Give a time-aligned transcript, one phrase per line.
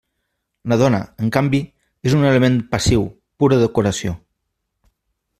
[0.71, 1.59] La dona, en canvi,
[2.11, 3.03] és un element passiu,
[3.43, 4.15] pura decoració.